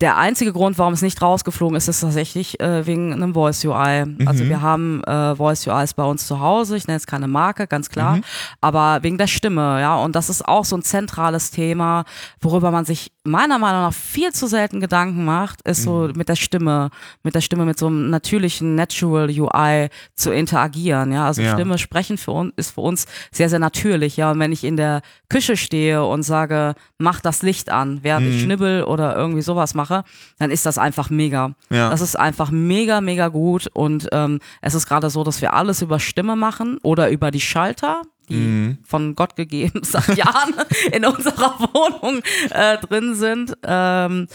[0.00, 4.06] Der einzige Grund, warum es nicht rausgeflogen ist, ist tatsächlich äh, wegen einem Voice UI.
[4.06, 4.26] Mhm.
[4.26, 6.76] Also wir haben äh, Voice UIs bei uns zu Hause.
[6.76, 8.16] Ich nenne jetzt keine Marke, ganz klar.
[8.16, 8.24] Mhm.
[8.62, 9.96] Aber wegen der Stimme, ja.
[9.96, 12.04] Und das ist auch so ein zentrales Thema,
[12.40, 16.12] worüber man sich meiner Meinung nach viel zu selten Gedanken macht, ist so mhm.
[16.16, 16.88] mit der Stimme,
[17.22, 21.12] mit der Stimme, mit so einem natürlichen Natural UI zu interagieren.
[21.12, 21.52] Ja, also ja.
[21.52, 24.16] Stimme sprechen für uns ist für uns sehr, sehr natürlich.
[24.16, 28.26] Ja, und wenn ich in der Küche stehe und sage, mach das Licht an, während
[28.26, 28.32] mhm.
[28.32, 30.04] ich schnibbel oder irgendwie sowas mache, mache,
[30.38, 31.54] dann ist das einfach mega.
[31.70, 31.90] Ja.
[31.90, 33.68] Das ist einfach mega, mega gut.
[33.72, 37.40] Und ähm, es ist gerade so, dass wir alles über Stimme machen oder über die
[37.40, 38.78] Schalter die mhm.
[38.84, 40.54] von Gott gegeben seit Jahren
[40.92, 43.56] in unserer Wohnung äh, drin sind.
[43.64, 44.28] Ähm,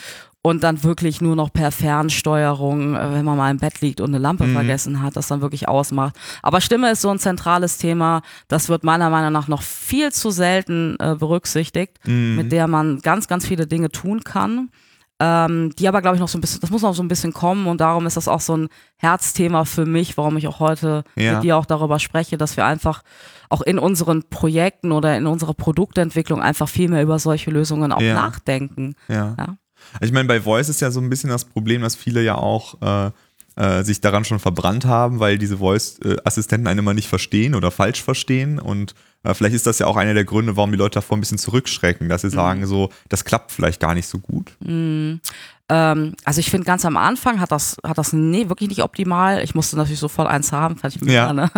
[0.45, 4.09] und dann wirklich nur noch per Fernsteuerung, äh, wenn man mal im Bett liegt und
[4.09, 4.53] eine Lampe mhm.
[4.53, 6.15] vergessen hat, das dann wirklich ausmacht.
[6.43, 10.29] Aber Stimme ist so ein zentrales Thema, das wird meiner Meinung nach noch viel zu
[10.29, 12.35] selten äh, berücksichtigt, mhm.
[12.35, 14.69] mit der man ganz, ganz viele Dinge tun kann.
[15.19, 17.31] Ähm, die aber, glaube ich, noch so ein bisschen, das muss noch so ein bisschen
[17.31, 21.05] kommen und darum ist das auch so ein Herzthema für mich, warum ich auch heute
[21.15, 21.35] ja.
[21.35, 23.01] mit dir auch darüber spreche, dass wir einfach
[23.49, 28.01] auch in unseren Projekten oder in unserer Produktentwicklung einfach viel mehr über solche Lösungen auch
[28.01, 28.13] ja.
[28.13, 28.95] nachdenken.
[29.07, 29.35] Ja.
[29.37, 29.57] ja.
[30.01, 32.81] Ich meine, bei Voice ist ja so ein bisschen das Problem, dass viele ja auch
[32.81, 33.11] äh,
[33.55, 38.03] äh, sich daran schon verbrannt haben, weil diese Voice-Assistenten einen immer nicht verstehen oder falsch
[38.03, 41.17] verstehen und äh, vielleicht ist das ja auch einer der Gründe, warum die Leute davor
[41.17, 42.31] ein bisschen zurückschrecken, dass sie mhm.
[42.31, 44.51] sagen, so, das klappt vielleicht gar nicht so gut.
[44.59, 45.19] Mhm.
[45.67, 49.43] Ähm, also ich finde ganz am Anfang hat das, hat das nee, wirklich nicht optimal.
[49.43, 51.33] Ich musste natürlich sofort eins haben, fand ich mega, ja.
[51.33, 51.51] ne?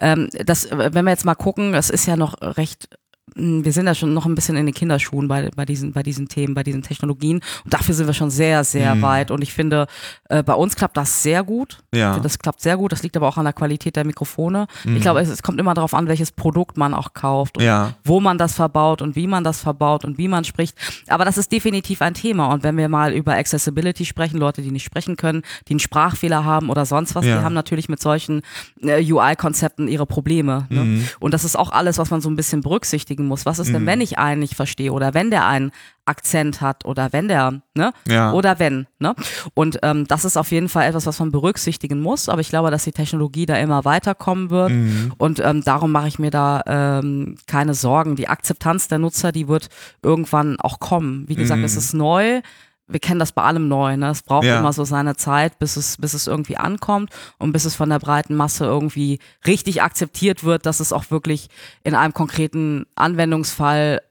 [0.00, 2.88] ähm, das, wenn wir jetzt mal gucken, das ist ja noch recht
[3.34, 6.28] wir sind ja schon noch ein bisschen in den Kinderschuhen bei, bei, diesen, bei diesen
[6.28, 7.40] Themen, bei diesen Technologien.
[7.64, 9.02] Und dafür sind wir schon sehr, sehr mhm.
[9.02, 9.30] weit.
[9.30, 9.86] Und ich finde,
[10.28, 11.78] äh, bei uns klappt das sehr gut.
[11.94, 12.18] Ja.
[12.18, 12.92] Das klappt sehr gut.
[12.92, 14.66] Das liegt aber auch an der Qualität der Mikrofone.
[14.84, 14.96] Mhm.
[14.96, 17.94] Ich glaube, es, es, kommt immer darauf an, welches Produkt man auch kauft und ja.
[18.04, 20.76] wo man das verbaut und wie man das verbaut und wie man spricht.
[21.08, 22.52] Aber das ist definitiv ein Thema.
[22.52, 26.44] Und wenn wir mal über Accessibility sprechen, Leute, die nicht sprechen können, die einen Sprachfehler
[26.44, 27.38] haben oder sonst was, ja.
[27.38, 28.42] die haben natürlich mit solchen
[28.82, 30.66] äh, UI-Konzepten ihre Probleme.
[30.70, 30.84] Ne?
[30.84, 31.08] Mhm.
[31.20, 33.46] Und das ist auch alles, was man so ein bisschen berücksichtigen berücksichtigen muss.
[33.46, 33.86] Was ist denn, mhm.
[33.86, 35.72] wenn ich einen nicht verstehe oder wenn der einen
[36.04, 37.92] Akzent hat oder wenn der, ne?
[38.08, 38.32] Ja.
[38.32, 39.14] Oder wenn, ne?
[39.54, 42.28] Und ähm, das ist auf jeden Fall etwas, was man berücksichtigen muss.
[42.28, 44.70] Aber ich glaube, dass die Technologie da immer weiterkommen wird.
[44.70, 45.12] Mhm.
[45.18, 48.16] Und ähm, darum mache ich mir da ähm, keine Sorgen.
[48.16, 49.68] Die Akzeptanz der Nutzer, die wird
[50.02, 51.24] irgendwann auch kommen.
[51.28, 51.64] Wie gesagt, mhm.
[51.64, 52.42] es ist neu
[52.92, 53.96] wir kennen das bei allem neu.
[53.96, 54.10] Ne?
[54.10, 54.58] Es braucht ja.
[54.58, 57.98] immer so seine Zeit, bis es, bis es irgendwie ankommt und bis es von der
[57.98, 61.48] breiten Masse irgendwie richtig akzeptiert wird, dass es auch wirklich
[61.84, 64.02] in einem konkreten Anwendungsfall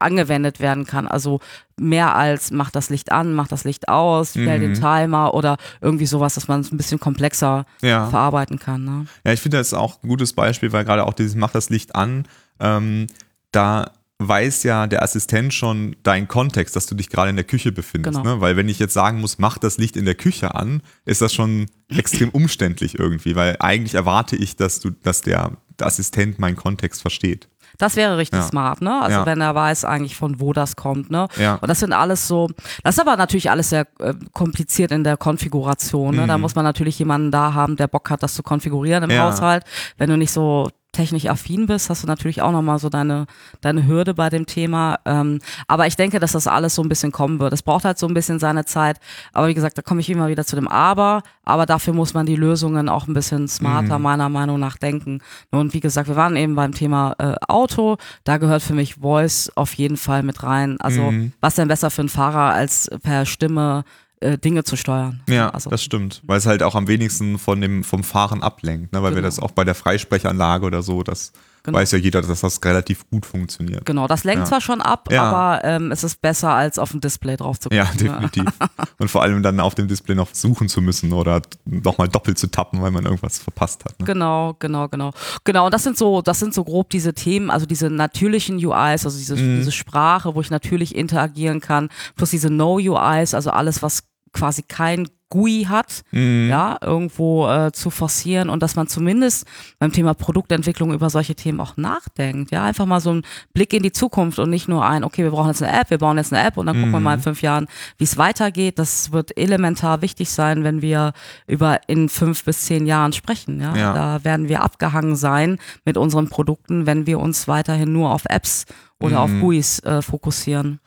[0.00, 1.06] angewendet werden kann.
[1.06, 1.40] Also
[1.76, 4.62] mehr als macht das Licht an, macht das Licht aus, stell mhm.
[4.62, 8.08] den Timer oder irgendwie sowas, dass man es ein bisschen komplexer ja.
[8.08, 8.84] verarbeiten kann.
[8.84, 9.06] Ne?
[9.24, 11.94] Ja, ich finde das auch ein gutes Beispiel, weil gerade auch dieses macht das Licht
[11.94, 12.26] an,
[12.58, 13.06] ähm,
[13.52, 17.72] da weiß ja der Assistent schon deinen Kontext, dass du dich gerade in der Küche
[17.72, 18.18] befindest.
[18.18, 18.36] Genau.
[18.36, 18.40] Ne?
[18.40, 21.32] Weil wenn ich jetzt sagen muss, mach das Licht in der Küche an, ist das
[21.32, 26.56] schon extrem umständlich irgendwie, weil eigentlich erwarte ich, dass du, dass der, der Assistent meinen
[26.56, 27.48] Kontext versteht.
[27.78, 28.46] Das wäre richtig ja.
[28.46, 29.00] smart, ne?
[29.00, 29.26] Also ja.
[29.26, 31.28] wenn er weiß eigentlich von wo das kommt, ne?
[31.38, 31.54] Ja.
[31.54, 32.48] Und das sind alles so,
[32.82, 36.22] das ist aber natürlich alles sehr äh, kompliziert in der Konfiguration, ne?
[36.22, 36.28] Mhm.
[36.28, 39.64] Da muss man natürlich jemanden da haben, der Bock hat, das zu konfigurieren im Haushalt.
[39.96, 43.26] Wenn du nicht so technisch affin bist, hast du natürlich auch nochmal so deine,
[43.60, 44.98] deine Hürde bei dem Thema.
[45.04, 47.52] Ähm, aber ich denke, dass das alles so ein bisschen kommen wird.
[47.52, 48.98] Es braucht halt so ein bisschen seine Zeit.
[49.32, 51.22] Aber wie gesagt, da komme ich immer wieder zu dem Aber.
[51.44, 54.04] Aber dafür muss man die Lösungen auch ein bisschen smarter mhm.
[54.04, 55.20] meiner Meinung nach denken.
[55.50, 57.96] Und wie gesagt, wir waren eben beim Thema äh, Auto.
[58.24, 60.80] Da gehört für mich Voice auf jeden Fall mit rein.
[60.80, 61.32] Also mhm.
[61.40, 63.84] was denn besser für einen Fahrer als per Stimme
[64.20, 65.22] äh, Dinge zu steuern.
[65.28, 65.70] Ja, also.
[65.70, 69.02] das stimmt, weil es halt auch am wenigsten von dem, vom Fahren ablenkt, ne?
[69.02, 69.16] weil genau.
[69.16, 71.78] wir das auch bei der Freisprechanlage oder so, das genau.
[71.78, 73.84] weiß ja jeder, dass das relativ gut funktioniert.
[73.84, 74.44] Genau, das lenkt ja.
[74.46, 75.22] zwar schon ab, ja.
[75.22, 77.78] aber ähm, es ist besser, als auf dem Display drauf zu gucken.
[77.78, 78.44] Ja, definitiv.
[78.98, 82.48] und vor allem dann auf dem Display noch suchen zu müssen oder nochmal doppelt zu
[82.50, 83.98] tappen, weil man irgendwas verpasst hat.
[84.00, 84.06] Ne?
[84.06, 85.12] Genau, genau, genau.
[85.44, 89.04] Genau, und das sind so, das sind so grob diese Themen, also diese natürlichen UIs,
[89.04, 89.58] also diese, mm.
[89.58, 94.02] diese Sprache, wo ich natürlich interagieren kann, plus diese No-UIs, also alles, was
[94.32, 96.48] quasi kein GUI hat, mhm.
[96.50, 99.46] ja, irgendwo äh, zu forcieren und dass man zumindest
[99.78, 103.22] beim Thema Produktentwicklung über solche Themen auch nachdenkt, ja, einfach mal so ein
[103.54, 105.98] Blick in die Zukunft und nicht nur ein, okay, wir brauchen jetzt eine App, wir
[105.98, 106.80] bauen jetzt eine App und dann mhm.
[106.80, 107.24] gucken wir mal in mhm.
[107.24, 108.80] fünf Jahren, wie es weitergeht.
[108.80, 111.12] Das wird elementar wichtig sein, wenn wir
[111.46, 113.76] über in fünf bis zehn Jahren sprechen, ja.
[113.76, 113.94] ja.
[113.94, 118.64] Da werden wir abgehangen sein mit unseren Produkten, wenn wir uns weiterhin nur auf Apps
[118.98, 119.36] oder mhm.
[119.36, 120.80] auf GUIs äh, fokussieren.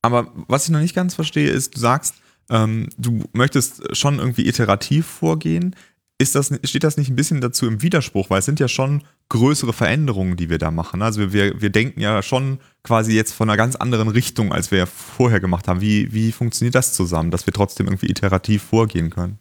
[0.00, 2.16] Aber was ich noch nicht ganz verstehe, ist, du sagst,
[2.52, 5.74] ähm, du möchtest schon irgendwie iterativ vorgehen.
[6.18, 8.30] Ist das, steht das nicht ein bisschen dazu im Widerspruch?
[8.30, 11.02] Weil es sind ja schon größere Veränderungen, die wir da machen.
[11.02, 14.86] Also wir, wir denken ja schon quasi jetzt von einer ganz anderen Richtung, als wir
[14.86, 15.80] vorher gemacht haben.
[15.80, 19.38] Wie, wie funktioniert das zusammen, dass wir trotzdem irgendwie iterativ vorgehen können?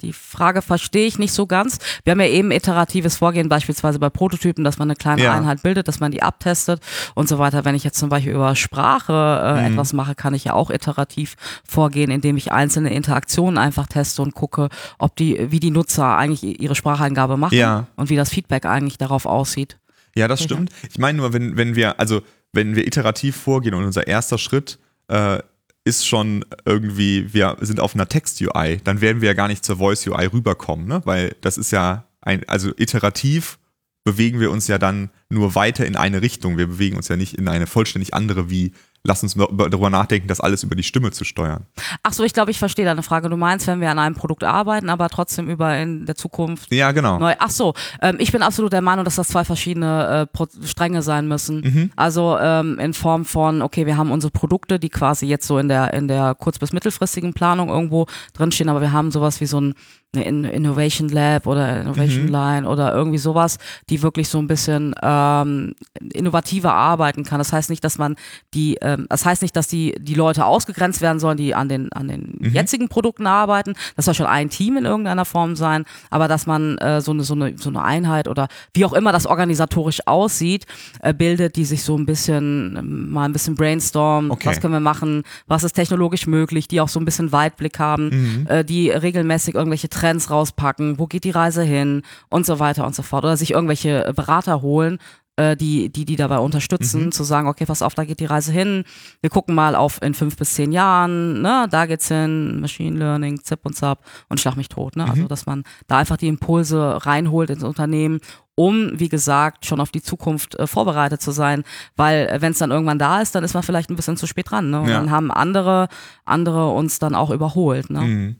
[0.00, 1.78] Die Frage verstehe ich nicht so ganz.
[2.04, 5.34] Wir haben ja eben iteratives Vorgehen, beispielsweise bei Prototypen, dass man eine kleine ja.
[5.34, 6.80] Einheit bildet, dass man die abtestet
[7.16, 7.64] und so weiter.
[7.64, 9.72] Wenn ich jetzt zum Beispiel über Sprache äh, mhm.
[9.72, 11.34] etwas mache, kann ich ja auch iterativ
[11.66, 16.60] vorgehen, indem ich einzelne Interaktionen einfach teste und gucke, ob die, wie die Nutzer eigentlich
[16.60, 17.88] ihre Spracheingabe machen ja.
[17.96, 19.78] und wie das Feedback eigentlich darauf aussieht.
[20.14, 20.70] Ja, das stimmt.
[20.88, 24.78] Ich meine nur, wenn, wenn wir, also wenn wir iterativ vorgehen und unser erster Schritt
[25.08, 25.40] äh,
[25.88, 29.78] ist schon irgendwie, wir sind auf einer Text-UI, dann werden wir ja gar nicht zur
[29.78, 31.00] Voice-UI rüberkommen, ne?
[31.04, 33.58] weil das ist ja ein, also iterativ
[34.04, 36.56] bewegen wir uns ja dann nur weiter in eine Richtung.
[36.56, 38.72] Wir bewegen uns ja nicht in eine vollständig andere wie
[39.04, 41.66] lass uns darüber nachdenken, das alles über die Stimme zu steuern.
[42.02, 43.28] Ach so, ich glaube, ich verstehe deine Frage.
[43.28, 46.72] Du meinst, wenn wir an einem Produkt arbeiten, aber trotzdem über in der Zukunft.
[46.72, 47.18] Ja, genau.
[47.18, 47.34] Neu.
[47.38, 51.28] Ach so, ähm, ich bin absolut der Meinung, dass das zwei verschiedene äh, Stränge sein
[51.28, 51.60] müssen.
[51.60, 51.90] Mhm.
[51.96, 55.68] Also ähm, in Form von, okay, wir haben unsere Produkte, die quasi jetzt so in
[55.68, 59.60] der in der kurz- bis mittelfristigen Planung irgendwo drinstehen, aber wir haben sowas wie so
[59.60, 59.74] ein
[60.16, 62.32] eine Innovation Lab oder Innovation mhm.
[62.32, 63.58] Line oder irgendwie sowas,
[63.90, 65.74] die wirklich so ein bisschen ähm,
[66.14, 67.38] innovativer arbeiten kann.
[67.38, 68.16] Das heißt nicht, dass man
[68.54, 71.92] die, ähm, das heißt nicht, dass die die Leute ausgegrenzt werden sollen, die an den
[71.92, 72.52] an den mhm.
[72.52, 73.74] jetzigen Produkten arbeiten.
[73.96, 77.22] Das soll schon ein Team in irgendeiner Form sein, aber dass man äh, so eine
[77.22, 80.66] so eine so eine Einheit oder wie auch immer das organisatorisch aussieht,
[81.00, 84.48] äh, bildet, die sich so ein bisschen äh, mal ein bisschen brainstorm, okay.
[84.48, 88.08] was können wir machen, was ist technologisch möglich, die auch so ein bisschen Weitblick haben,
[88.08, 88.46] mhm.
[88.48, 92.94] äh, die regelmäßig irgendwelche Trends rauspacken, wo geht die Reise hin und so weiter und
[92.94, 93.24] so fort.
[93.24, 94.98] Oder sich irgendwelche Berater holen,
[95.38, 97.12] äh, die, die die dabei unterstützen, mhm.
[97.12, 98.84] zu sagen, okay, pass auf, da geht die Reise hin.
[99.20, 103.42] Wir gucken mal auf in fünf bis zehn Jahren, ne, da geht's hin, Machine Learning,
[103.42, 104.96] Zip und Zap und schlag mich tot.
[104.96, 105.04] Ne?
[105.04, 105.18] Also, mhm.
[105.18, 108.20] Also, dass man da einfach die Impulse reinholt ins Unternehmen,
[108.56, 111.62] um, wie gesagt, schon auf die Zukunft äh, vorbereitet zu sein.
[111.94, 114.26] Weil äh, wenn es dann irgendwann da ist, dann ist man vielleicht ein bisschen zu
[114.26, 114.70] spät dran.
[114.70, 114.80] Ne?
[114.80, 114.98] Und ja.
[114.98, 115.88] dann haben andere,
[116.24, 117.90] andere uns dann auch überholt.
[117.90, 118.00] Ne?
[118.00, 118.36] Mhm.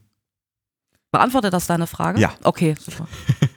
[1.13, 2.21] Beantwortet das deine Frage?
[2.21, 2.33] Ja.
[2.43, 3.07] Okay, super.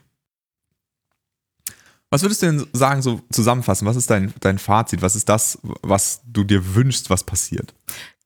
[2.11, 3.87] Was würdest du denn sagen, so zusammenfassen?
[3.87, 5.01] Was ist dein, dein Fazit?
[5.01, 7.73] Was ist das, was du dir wünschst, was passiert?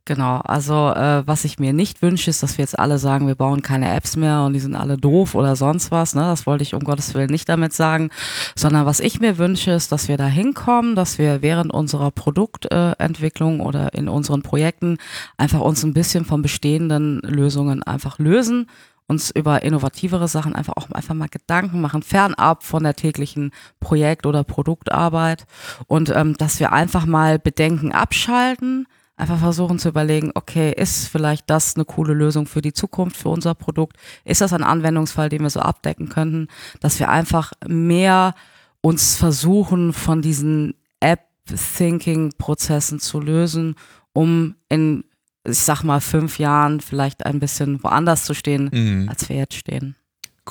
[0.07, 3.33] Genau, also äh, was ich mir nicht wünsche, ist, dass wir jetzt alle sagen, wir
[3.33, 6.13] bauen keine Apps mehr und die sind alle doof oder sonst was.
[6.13, 6.21] Ne?
[6.21, 8.11] Das wollte ich um Gottes Willen nicht damit sagen,
[8.55, 13.59] sondern was ich mir wünsche, ist, dass wir da hinkommen, dass wir während unserer Produktentwicklung
[13.59, 14.99] äh, oder in unseren Projekten
[15.37, 18.67] einfach uns ein bisschen von bestehenden Lösungen einfach lösen
[19.07, 24.25] uns über innovativere Sachen einfach auch einfach mal Gedanken machen, fernab von der täglichen Projekt-
[24.25, 25.45] oder Produktarbeit
[25.87, 31.49] und ähm, dass wir einfach mal Bedenken abschalten, einfach versuchen zu überlegen, okay, ist vielleicht
[31.49, 33.97] das eine coole Lösung für die Zukunft, für unser Produkt?
[34.25, 36.47] Ist das ein Anwendungsfall, den wir so abdecken könnten?
[36.81, 38.35] Dass wir einfach mehr
[38.81, 43.75] uns versuchen, von diesen App-Thinking-Prozessen zu lösen,
[44.13, 45.05] um in
[45.45, 49.09] ich sag mal, fünf Jahren vielleicht ein bisschen woanders zu stehen, mhm.
[49.09, 49.95] als wir jetzt stehen.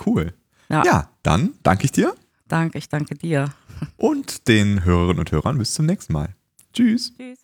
[0.07, 0.35] Cool.
[0.69, 0.83] Ja.
[0.85, 2.15] ja, dann danke ich dir.
[2.49, 3.53] Danke, ich danke dir.
[3.97, 6.35] Und den Hörerinnen und Hörern bis zum nächsten Mal.
[6.73, 7.13] Tschüss.
[7.17, 7.44] Tschüss.